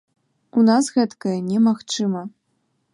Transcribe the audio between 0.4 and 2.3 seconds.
У нас гэткае немагчыма.